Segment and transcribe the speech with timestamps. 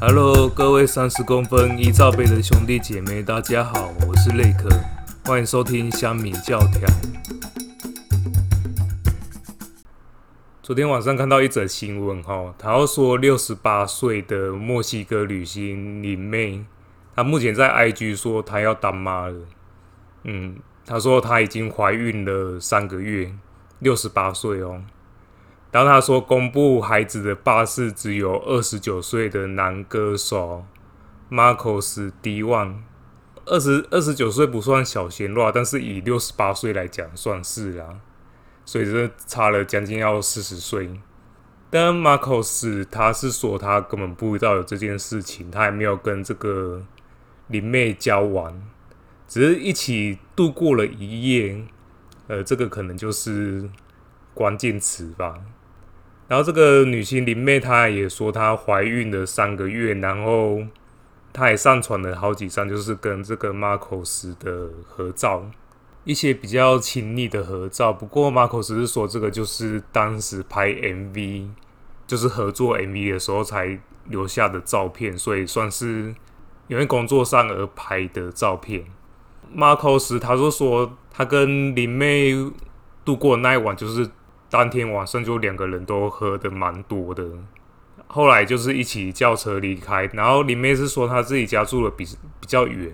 [0.00, 4.68] Hello，各位三十公分一罩杯的兄弟姐妹，大家好，我是雷克，
[5.24, 6.88] 欢迎收听香米教条。
[10.62, 16.64] 昨天晚上看到一则新闻，哈，他要说六十八岁的墨西哥旅行林妹，
[17.14, 19.34] 她目前在 IG 说她要当妈了。
[20.24, 23.32] 嗯，她说她已经怀孕了三个月，
[23.78, 24.82] 六十八岁哦。
[25.74, 30.64] 当他说公布孩子的爸是只有二十九岁的男歌手
[31.28, 32.76] Marcos D One，
[33.44, 37.98] 二十二十九岁不算小鲜肉，但是以六十八岁来讲算是啦，
[38.64, 41.00] 所以这差了将近要四十岁。
[41.70, 46.84] 但 Marcos 他是说他根本不知道有这件事情，他还没有跟这个
[47.48, 48.62] 林妹交往，
[49.26, 51.66] 只是一起度过了一夜，
[52.28, 53.68] 呃，这个可能就是
[54.34, 55.40] 关键词吧。
[56.26, 60.62] 然后这个女星林妹，她也说她怀孕了三个月，然后
[61.34, 65.44] 她也上传了好几张，就是跟这个 Marcos 的合照，
[66.04, 67.92] 一些比较亲密的合照。
[67.92, 71.48] 不过 Marcos 是说这个就是当时拍 MV，
[72.06, 76.14] 就是合作 MV 的时候才留下的照片，所以算是
[76.68, 78.82] 因为工作上而拍的照片。
[79.54, 82.32] Marcos 他就说他跟林妹
[83.04, 84.10] 度过那一晚就是。
[84.54, 87.28] 当天晚上就两个人都喝的蛮多的，
[88.06, 90.08] 后来就是一起叫车离开。
[90.12, 92.04] 然后林妹是说她自己家住的比
[92.38, 92.92] 比较远，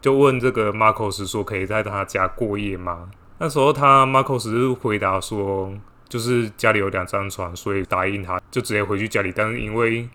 [0.00, 3.10] 就问这个 Marcos 说可以在他家过夜吗？
[3.36, 5.74] 那时候他 Marcos 是回答说，
[6.08, 9.30] 就是家里有两张床，所以答应他就直接回去家里。
[9.36, 10.08] 但是因为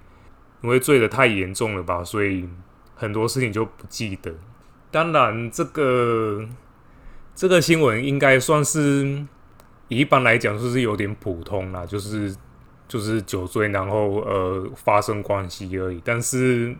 [0.64, 2.50] 因为醉的太严重了吧，所以
[2.96, 4.34] 很多事情就不记得。
[4.90, 6.44] 当然，这个
[7.36, 9.28] 这个新闻应该算是。
[9.90, 12.36] 一般来讲，就是有点普通啦，就是
[12.88, 16.02] 就是酒醉，然后呃发生关系而已。
[16.04, 16.76] 但是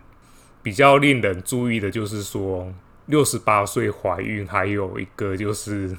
[0.62, 2.74] 比较令人注意的就是说，
[3.06, 5.96] 六十八岁怀孕，还有一个就是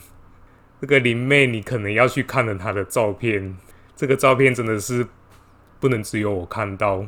[0.80, 3.56] 这个林妹，你可能要去看了她的照片。
[3.96, 5.06] 这个照片真的是
[5.80, 7.04] 不能只有我看到。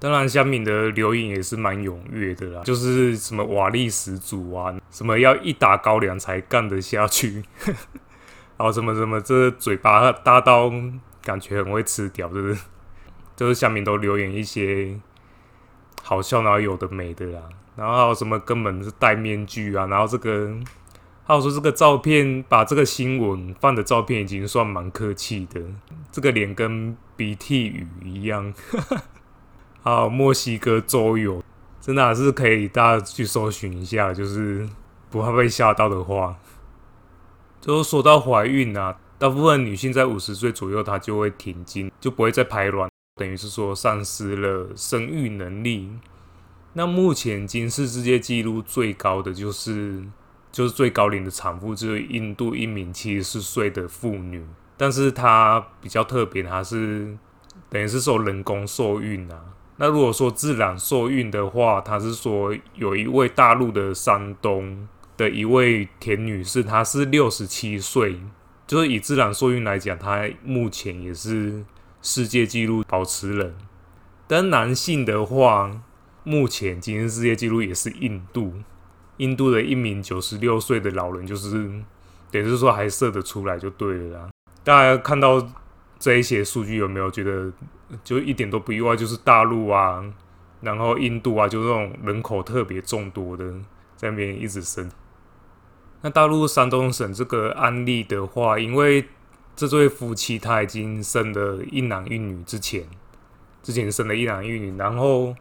[0.00, 7.44] 当然，香敏的留言也是蛮踊跃的啦，就是什么瓦力十足啊，什么要一打高粱才干得下去。
[8.62, 10.70] 然后什么什么，这嘴巴大到
[11.20, 12.56] 感觉很会吃掉，就是
[13.34, 14.96] 就是下面都留言一些
[16.00, 17.40] 好笑，然后有的没的啦。
[17.74, 20.54] 然后还有什么根本是戴面具啊，然后这个
[21.24, 25.60] 还有说这个照片，把这个新闻放的照片已经算蛮客气的，
[26.12, 28.54] 这个脸跟鼻涕雨一样。
[29.82, 31.42] 还有墨西哥周游，
[31.80, 34.68] 真的还是可以大家去搜寻一下，就是
[35.10, 36.36] 不怕被吓到的话。
[37.62, 45.88] 就说到怀孕啊，大部分女性在五十岁左右，她就会停经，就不会再排卵，等于是说丧失了生育能力。
[46.72, 50.02] 那目前金氏世界纪录最高的就是
[50.50, 54.44] 就是最高龄的产妇，就是印度一名七十四岁的妇女，
[54.76, 57.16] 但是她比较特别，她是
[57.70, 59.40] 等于是说人工受孕啊。
[59.76, 64.88] 那如果说自然受孕的话，她是说有一位大陆的山东。
[65.22, 68.20] 的一位田女士，她是六十七岁，
[68.66, 71.64] 就是以自然受孕来讲，她目前也是
[72.00, 73.54] 世界纪录保持人。
[74.26, 75.82] 但男性的话，
[76.24, 78.54] 目前今天世界纪录也是印度，
[79.18, 81.50] 印度的一名九十六岁的老人，就是
[82.30, 84.30] 等于是说还射得出来就对了啦。
[84.64, 85.46] 大家看到
[85.98, 87.52] 这一些数据，有没有觉得
[88.02, 88.96] 就一点都不意外？
[88.96, 90.02] 就是大陆啊，
[90.62, 93.44] 然后印度啊，就这种人口特别众多的，
[93.96, 94.90] 在那边一直生。
[96.04, 99.08] 那大陆山东省这个案例的话，因为
[99.54, 102.84] 这对夫妻他已经生了一男一女，之前
[103.62, 105.32] 之前生了一男一女，然后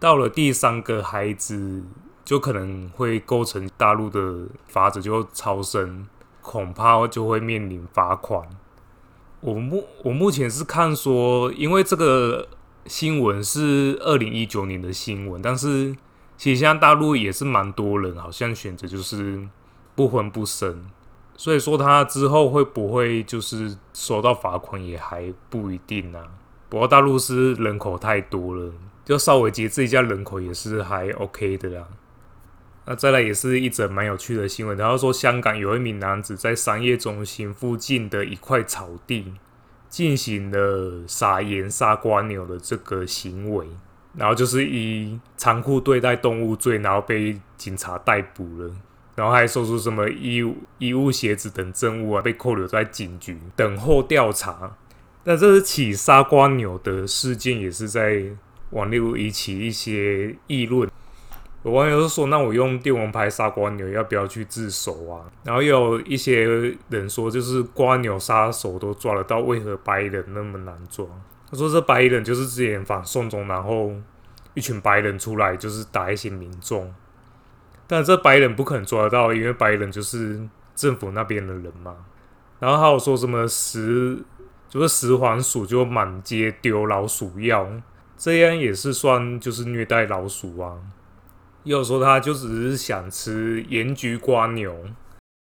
[0.00, 1.84] 到了第三个孩子，
[2.24, 6.08] 就可能会构成大陆的法子，就超生，
[6.40, 8.44] 恐怕就会面临罚款。
[9.38, 12.48] 我目我目前是看说，因为这个
[12.86, 15.94] 新闻是二零一九年的新闻，但是
[16.36, 19.46] 其实现在大陆也是蛮多人好像选择就是。
[19.94, 20.86] 不婚不生，
[21.36, 26.22] 所以说他之后会不会就是收到罚款也还不一定啊。
[26.68, 28.72] 不过大陆是人口太多了，
[29.04, 31.86] 就稍微节制一下人口也是还 OK 的啦。
[32.86, 39.34] 那再来也是一则蛮有趣的新闻，然后说香港有一名男子在商业中心附近的一块草地
[39.88, 43.66] 进行了撒盐杀瓜牛的这个行为，
[44.16, 48.74] 然后就是以残酷对待动物罪，然后被警察逮捕了。
[49.14, 54.76] 然后还说出什么衣物、衣物、鞋子等证物啊，被扣留在警局等候调查。
[55.24, 58.24] 那这起杀瓜牛的事件也是在
[58.70, 60.90] 网络引起一些议论。
[61.64, 66.44] 有网友就说：“那我用电蚊拍杀瓜牛，要不要去自首啊？”然后有一些
[66.88, 71.06] 人说：“就是瓜牛杀手都抓得到，为何白衣人那么难抓？”
[71.48, 73.92] 他说：“这白衣人就是之前反送中，然后
[74.54, 76.92] 一群白人出来就是打一些民众，
[77.92, 80.40] 但这白人不可能抓得到，因为白人就是
[80.74, 81.94] 政府那边的人嘛。
[82.58, 84.18] 然后还有说什么食
[84.66, 87.70] 就是食黄鼠就满街丢老鼠药，
[88.16, 90.78] 这样也是算就是虐待老鼠啊。”
[91.64, 94.74] 又说他就只是想吃盐焗瓜牛。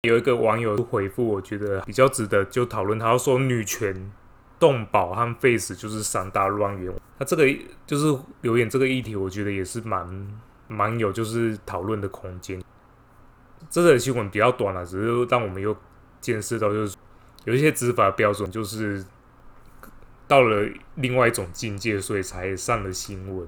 [0.02, 2.98] 有一个网友回复，我觉得比较值得就讨论。
[2.98, 4.12] 他说女权、
[4.60, 6.92] 动保和 face 就是三大乱源。
[7.20, 7.48] 他这个
[7.86, 10.28] 就是留言这个议题，我觉得也是蛮
[10.72, 12.64] 蛮有就是讨论的空间。
[13.70, 15.76] 这个新闻比较短了，只是让我们又
[16.20, 16.96] 见识到，就是
[17.44, 19.06] 有一些执法标准就是
[20.28, 23.48] 到了另外一种境界，所以才上了新闻。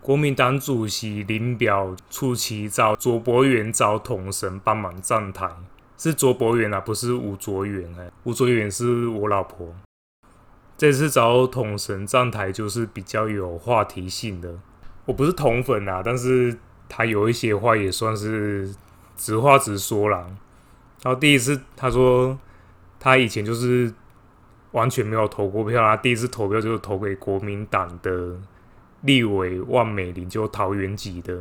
[0.00, 5.48] 国民党主席林表出奇招卓博元找统神帮忙站台，
[5.96, 9.72] 是卓博元啊，不是吴卓元哎，吴卓元是我老婆。
[10.76, 14.58] 这次找统神站台就是比较有话题性的。
[15.04, 16.56] 我不是统粉啊，但是
[16.88, 18.74] 他有一些话也算是
[19.16, 20.26] 直话直说啦。
[21.02, 22.38] 然后第一次他说
[22.98, 23.92] 他以前就是
[24.72, 28.36] 完全没有投过票啊，第一次投票就是投给国民党的。
[29.04, 31.36] 立委万美玲就桃园籍的，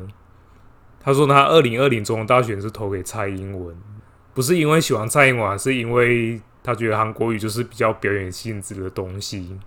[1.00, 3.78] 他说他二零二零总统大选是投给蔡英文，
[4.34, 9.60] 不是因为喜欢蔡英文，是因为他觉得韩国语就是比较表演性质的东西。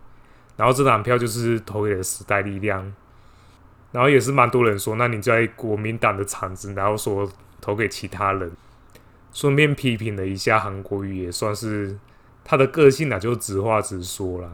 [0.56, 2.92] 然后这张票就是投给了时代力量，
[3.94, 7.30] 然后也是蛮多人说，那你在国民党的场子，然后说
[7.60, 8.50] 投给其他人，
[9.32, 11.96] 顺便批评了一下韩国语，也算是
[12.42, 14.50] 他的个性啊，就直话直说了。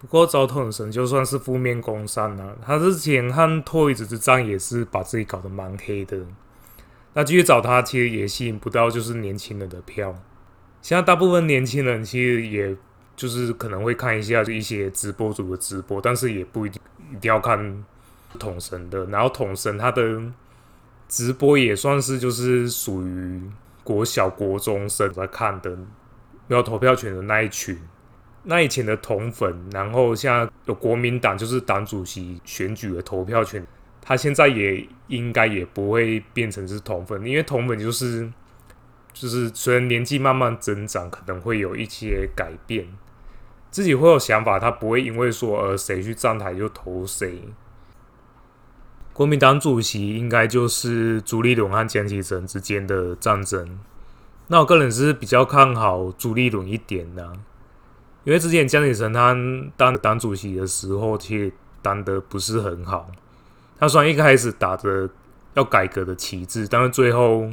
[0.00, 6.18] 不过赵统神就算是负面攻山了，他之前和托椅子之战也是把自己搞得蛮黑的。
[7.12, 10.12] 那继续找他，其实也吸引不到就是年轻人的票。
[10.82, 12.76] 现在大部分年轻人其实也
[13.14, 16.82] 就是可能会看一下一些直播主的直播，但是也不一定
[17.12, 17.84] 一定要看
[18.38, 19.04] 统神的。
[19.06, 20.20] 然后统神他的
[21.08, 23.42] 直播也算是就是属于
[23.82, 25.70] 国小国中生在看的，
[26.48, 27.78] 没有投票权的那一群。
[28.46, 33.66] 那以前的同粉，然后现在有国民党就是党主席选举的投票权，
[34.02, 38.30] 他现在也应该也不会变成是同粉，因为同粉就是
[39.14, 42.86] 就是随着年纪慢慢增长，可能会有一些改变，
[43.70, 47.42] 自己会有想法，他不会因为说呃谁去站台就投谁。
[49.14, 53.78] 国民党主席应该就是朱立伦和江启臣之间的战争，
[54.48, 57.32] 那我个人是比较看好朱立伦一点的。
[58.24, 59.32] 因为之前江启臣他
[59.76, 63.08] 当党主席的时候，其实当的不是很好。
[63.78, 65.08] 他虽然一开始打着
[65.54, 67.48] 要改革的旗帜，但是最后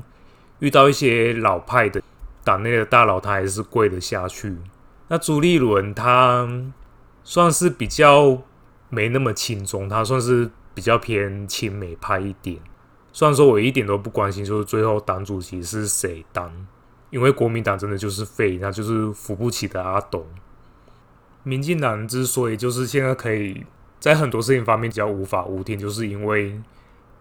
[0.58, 2.02] 遇到一些老派的
[2.44, 4.58] 党内的大佬，他还是跪了下去。
[5.10, 6.50] 那朱立伦他
[7.24, 8.42] 算是比较
[8.90, 12.58] 没那么轻松，他算是比较偏亲美派一点。
[13.14, 16.50] 虽然说我一点都不关心，就是最后党主席是谁当，
[17.10, 20.26] 因为国民党真的就是废，那就是扶不起的阿斗。
[21.44, 23.66] 民进党之所以就是现在可以
[24.00, 26.60] 在很多事情方面比较无法无天，就是因为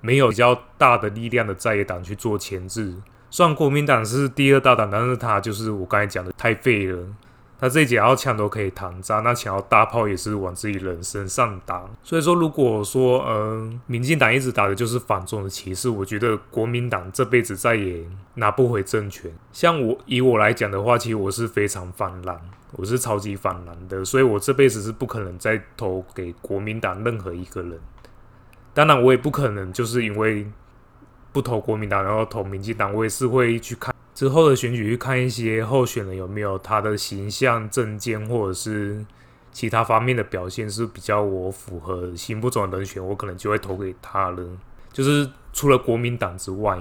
[0.00, 2.94] 没有比较大的力量的在野党去做牵制。
[3.30, 7.06] 虽然国民党是第二大党，但是他就是我刚才讲的太废了。
[7.60, 11.84] 他这几要枪都可以弹炸，那抢要大炮也是往自己人身上打。
[12.02, 18.02] 所以说，如果说呃，民进党一直打的就是反中的歧视，我觉得国民党这辈子再也
[18.36, 19.30] 拿不回政权。
[19.52, 22.40] 像我以我来讲的话，其实我是非常反蓝，
[22.72, 27.78] 我是超级反蓝的，所以我这辈子是不可能再投给国民党任何一个人。
[28.72, 30.46] 当然，我也不可能就是因为
[31.30, 33.94] 不投国民党，然后投民进党，我也是会去看。
[34.20, 39.02] 之后的选举去看一些候选人有没有他的形象、证件或者是
[39.50, 44.46] 其他方面的表现是比较我符合心目中的人选，我可能就会投给他了。
[44.92, 46.78] 就是除了国民党之外，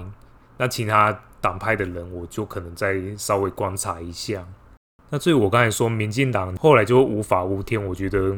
[0.58, 4.46] 那其他党派的人我就可能再稍微观察一下。
[5.08, 8.36] 那至于我刚才说民进党后来就无法无天，我觉得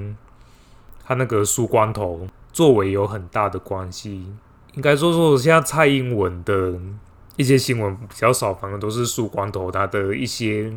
[1.03, 4.33] 他那个输光头作为有很大的关系。
[4.75, 6.79] 应该说说现在蔡英文的。
[7.37, 10.73] 一些新闻比较少，反正都是梳光头，他的一些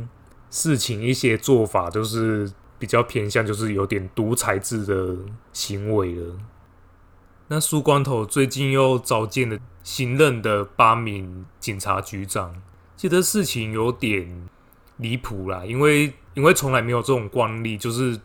[0.50, 5.18] 事情、一些做法都是比较偏向，就是有点独裁制的
[5.54, 6.36] 行为了。
[7.48, 12.62] 那梳光头最近又召见了新任的八名警察局长，
[12.96, 14.48] 记得事情有点
[14.98, 18.20] 离谱啦，因为因为从来没有这种惯例，就是。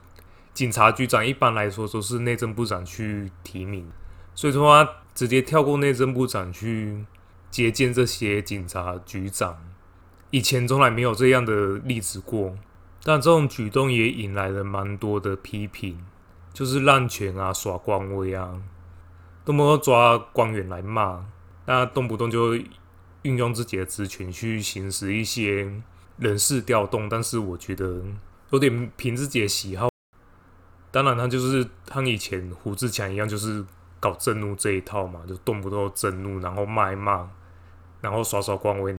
[0.52, 3.88] 警察局长一般来说都是内政部长去提名，
[4.34, 7.04] 所以说他直接跳过内政部长去
[7.50, 9.58] 接见这些警察局长，
[10.30, 12.56] 以前从来没有这样的例子过。
[13.02, 16.04] 但这种举动也引来了蛮多的批评，
[16.52, 18.60] 就是滥权啊、耍官威啊，
[19.44, 21.24] 动不动抓官员来骂，
[21.64, 22.54] 那动不动就
[23.22, 25.72] 运用自己的职权去行使一些
[26.18, 27.08] 人事调动。
[27.08, 28.02] 但是我觉得
[28.50, 29.88] 有点凭自己的喜好。
[30.90, 33.64] 当然，他就是和以前胡志强一样，就是
[33.98, 37.30] 搞震怒这一套嘛，就动不动震怒，然后骂一骂，
[38.00, 38.94] 然后耍耍官威，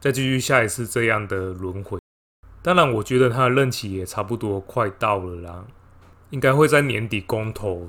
[0.00, 1.98] 再继续下一次这样的轮回。
[2.62, 5.64] 当然，我觉得他的任期也差不多快到了啦，
[6.30, 7.88] 应该会在年底公投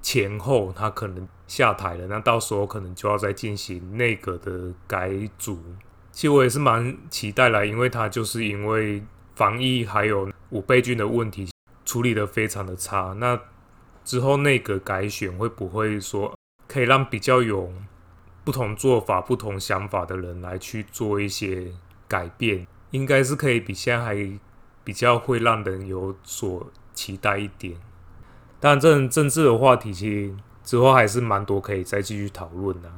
[0.00, 2.06] 前后，他可能下台了。
[2.08, 5.58] 那到时候可能就要再进行内阁的改组。
[6.10, 9.02] 其实我也是蛮期待啦，因为他就是因为
[9.34, 11.48] 防疫还有五倍菌的问题
[11.84, 13.14] 处理的非常的差。
[13.18, 13.40] 那
[14.04, 16.36] 之后内阁改选会不会说
[16.66, 17.72] 可以让比较有
[18.44, 21.72] 不同做法、不同想法的人来去做一些
[22.08, 22.66] 改变？
[22.90, 24.14] 应该是可以比现在还
[24.84, 27.74] 比较会让人有所期待一点。
[28.60, 32.90] 当然，这政治的话题其实之后还是蛮多可以再继续讨论的。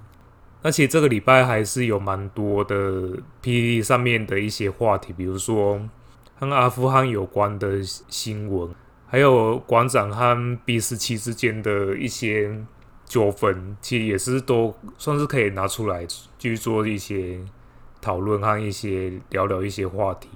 [0.63, 5.79] 而且这个礼拜还是有蛮多的 PPT 上面的一些话题，比如说
[6.37, 8.75] 和阿富汗有关的新闻，
[9.07, 12.65] 还有馆长和 B 十七之间的一些
[13.15, 17.39] 纠纷，其实也是都算是可以拿出来继续做一些。
[18.01, 20.29] 讨论和一些聊聊一些话题，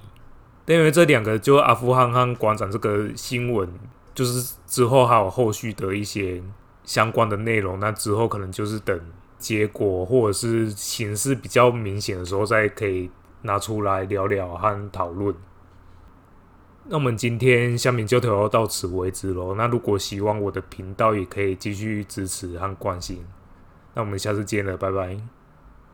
[0.65, 3.69] 但因为这两个就阿富汗和馆长这个新闻，
[4.15, 6.41] 就是之后还有后续的一些
[6.83, 8.99] 相关的内容，那之后可能就是等
[9.37, 13.07] 结果或者是形势比较明显的时候，再可以
[13.43, 15.35] 拿出来聊聊和讨论。
[16.91, 19.53] 那我们今天下面就聊到此为止喽。
[19.53, 23.23] 那如果希望我的频道也可以继续支持和关心，
[23.93, 25.38] 那我们下次见了，拜拜。